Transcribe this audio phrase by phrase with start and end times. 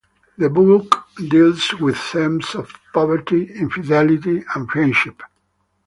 [0.39, 5.21] The book deals with themes of poverty, infidelity, and friendship.